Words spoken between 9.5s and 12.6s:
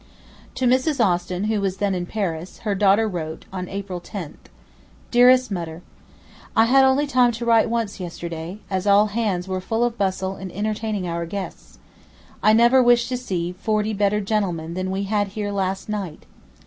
full of bustle in entertaining our guests. I